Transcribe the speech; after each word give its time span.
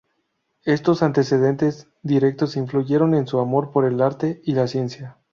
Estos 0.65 1.03
antecedentes 1.03 1.87
directos, 2.01 2.57
influyeron 2.57 3.13
en 3.13 3.27
su 3.27 3.37
amor 3.39 3.69
por 3.69 3.85
el 3.85 4.01
Arte 4.01 4.41
y 4.43 4.53
la 4.55 4.65
Ciencia. 4.67 5.19